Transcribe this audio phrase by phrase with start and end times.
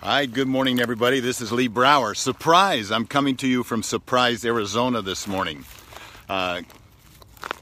[0.00, 1.18] Hi, good morning, everybody.
[1.18, 2.14] This is Lee Brower.
[2.14, 2.92] Surprise!
[2.92, 5.64] I'm coming to you from Surprise, Arizona this morning.
[6.28, 6.62] Uh,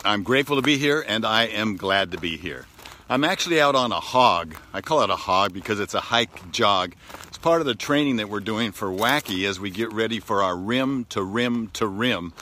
[0.04, 2.66] I'm grateful to be here and I am glad to be here.
[3.08, 4.54] I'm actually out on a hog.
[4.74, 6.94] I call it a hog because it's a hike jog.
[7.26, 10.42] It's part of the training that we're doing for Wacky as we get ready for
[10.42, 12.34] our rim to rim to rim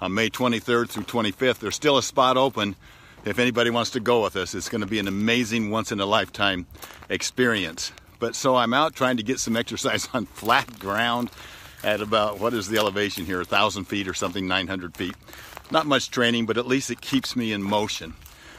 [0.00, 1.60] on May 23rd through 25th.
[1.60, 2.74] There's still a spot open
[3.24, 4.56] if anybody wants to go with us.
[4.56, 6.66] It's going to be an amazing once in a lifetime
[7.08, 7.92] experience.
[8.18, 11.30] But so I'm out trying to get some exercise on flat ground
[11.84, 15.14] at about, what is the elevation here, A 1,000 feet or something, 900 feet.
[15.70, 18.14] Not much training, but at least it keeps me in motion.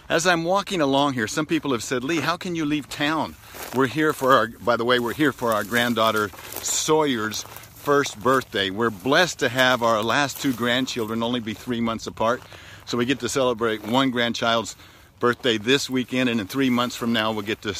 [0.09, 3.35] As I'm walking along here, some people have said, Lee, how can you leave town?
[3.75, 6.29] We're here for our, by the way, we're here for our granddaughter
[6.61, 8.69] Sawyer's first birthday.
[8.69, 12.41] We're blessed to have our last two grandchildren only be three months apart.
[12.85, 14.77] So we get to celebrate one grandchild's
[15.19, 17.75] birthday this weekend, and in three months from now, we'll get to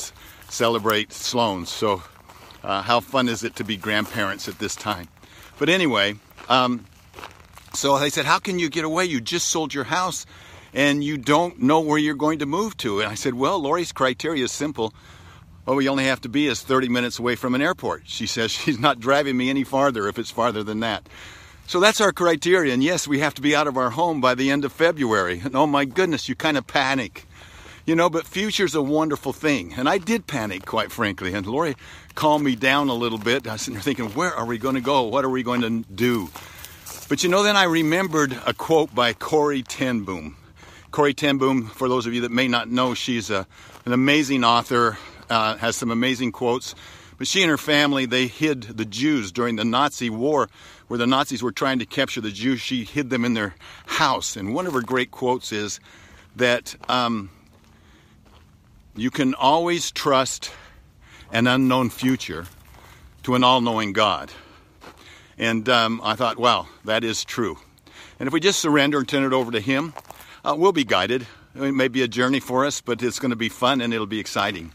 [0.50, 1.70] celebrate Sloan's.
[1.70, 2.04] So,
[2.64, 5.08] uh, how fun is it to be grandparents at this time?
[5.60, 6.16] But anyway,
[6.50, 6.86] um,
[7.74, 9.06] so they said, How can you get away?
[9.06, 10.26] You just sold your house
[10.74, 13.02] and you don't know where you're going to move to.
[13.02, 14.94] And I said, Well, Lori's criteria is simple.
[15.68, 18.04] All we only have to be is 30 minutes away from an airport.
[18.06, 21.08] She says she's not driving me any farther if it's farther than that.
[21.68, 22.74] So that's our criteria.
[22.74, 25.42] And yes, we have to be out of our home by the end of February.
[25.44, 27.27] And oh my goodness, you kind of panic.
[27.88, 29.74] You know, but future's a wonderful thing.
[29.78, 31.34] And I did panic, quite frankly.
[31.34, 31.78] And Lori
[32.16, 33.48] calmed me down a little bit.
[33.48, 35.04] I was sitting there thinking, where are we going to go?
[35.04, 36.28] What are we going to do?
[37.08, 40.36] But you know, then I remembered a quote by Corrie ten Boom.
[40.92, 43.48] Corrie ten Boom, for those of you that may not know, she's a,
[43.86, 44.98] an amazing author,
[45.30, 46.76] uh, has some amazing quotes.
[47.18, 50.50] But she and her family, they hid the Jews during the Nazi war,
[50.90, 52.60] where the Nazis were trying to capture the Jews.
[52.60, 54.36] She hid them in their house.
[54.36, 55.80] And one of her great quotes is
[56.36, 57.30] that um,
[58.98, 60.52] you can always trust
[61.32, 62.48] an unknown future
[63.24, 64.32] to an all knowing God.
[65.38, 67.60] And um, I thought, wow, that is true.
[68.20, 69.94] And if we just surrender and turn it over to Him,
[70.44, 71.28] uh, we'll be guided.
[71.54, 74.08] It may be a journey for us, but it's going to be fun and it'll
[74.08, 74.72] be exciting.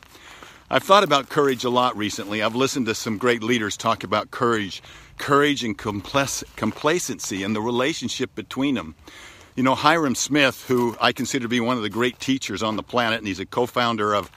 [0.71, 2.43] I've thought about courage a lot recently.
[2.43, 4.83] I've listened to some great leaders talk about courage,
[5.19, 8.95] courage and complacency and the relationship between them.
[9.55, 12.77] You know, Hyrum Smith, who I consider to be one of the great teachers on
[12.77, 14.31] the planet, and he's a co-founder of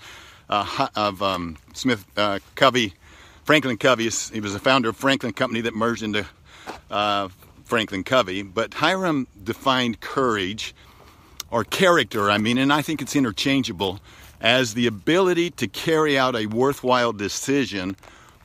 [0.49, 2.93] uh, of um, Smith uh, Covey,
[3.45, 4.09] Franklin Covey.
[4.09, 6.25] He was a founder of Franklin Company that merged into
[6.91, 7.29] uh,
[7.63, 8.41] Franklin Covey.
[8.43, 10.75] But Hyrum defined courage
[11.49, 14.01] or character, I mean, and I think it's interchangeable,
[14.41, 17.95] as the ability to carry out a worthwhile decision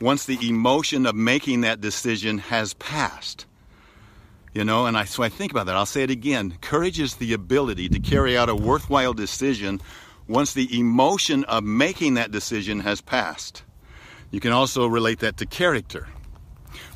[0.01, 3.45] once the emotion of making that decision has passed.
[4.53, 5.77] You know, and I, so I think about that.
[5.77, 6.59] I'll say it again.
[6.61, 9.81] Courage is the ability to carry out a worthwhile decision
[10.27, 13.63] once the emotion of making that decision has passed.
[14.31, 16.09] You can also relate that to character.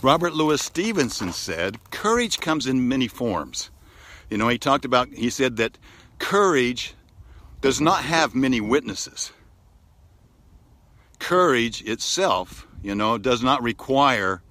[0.02, 3.70] Robert Louis Stevenson said, courage comes in many forms.
[4.30, 5.78] You know, he talked about, he said that
[6.18, 6.94] courage
[7.60, 9.32] does not have many witnesses.
[11.18, 14.42] Courage itself, you know, does not require,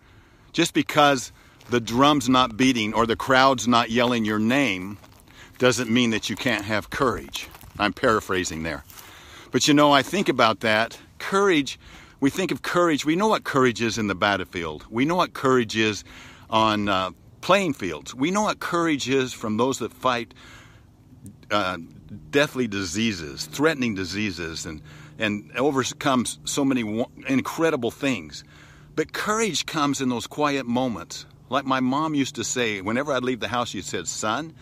[0.53, 1.31] just because
[1.69, 4.97] the drum's not beating or the crowd's not yelling your name
[5.57, 7.47] doesn't mean that you can't have courage.
[7.79, 8.84] I'm paraphrasing there.
[9.51, 11.00] But you know, I think about that.
[11.19, 11.79] Courage,
[12.19, 14.85] we think of courage, we know what courage is in the battlefield.
[14.90, 16.03] We know what courage is
[16.50, 18.13] on uh, playing fields.
[18.13, 20.34] We know what courage is from those that fight
[21.51, 21.78] uh,
[22.30, 24.81] deathly diseases, threatening diseases, and,
[25.19, 28.44] and overcomes so many incredible things.
[28.95, 33.23] But courage comes in those quiet moments like my mom used to say, whenever I'd
[33.23, 34.53] leave the house, she said, Son,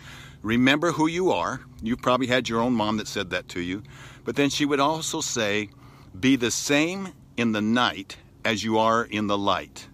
[0.42, 1.62] remember who you are.
[1.82, 3.84] You probably had your own mom that said that to you.
[4.24, 5.70] But then she would also say,
[6.20, 9.88] Be the same in the night as you are in the light.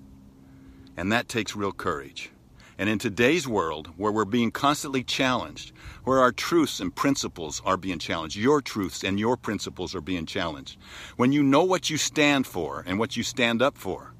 [0.95, 2.31] And that takes real courage.
[2.79, 5.71] And in today's world, where we're being constantly challenged,
[6.03, 10.27] where our truths and principles are being challenged, your truths and your principles are being
[10.27, 10.77] challenged,
[11.15, 14.13] when you know what you stand for and what you stand up for,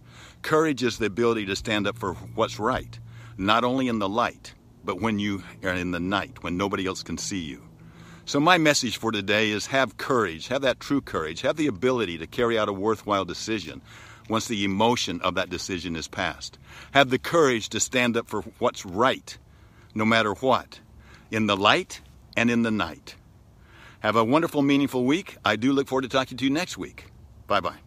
[0.47, 2.97] Courage is the ability to stand up for what's right,
[3.38, 4.53] not only in the light,
[4.85, 7.61] but when you are in the night, when nobody else can see you.
[8.23, 12.17] So, my message for today is have courage, have that true courage, have the ability
[12.19, 13.81] to carry out a worthwhile decision
[14.29, 16.57] once the emotion of that decision is past.
[16.91, 19.38] Have the courage to stand up for what's right,
[19.94, 20.79] no matter what,
[21.29, 21.99] in the light
[22.38, 23.15] and in the night.
[23.99, 25.35] Have a wonderful, meaningful week.
[25.44, 27.07] I do look forward to talking to you next week.
[27.47, 27.87] Bye bye.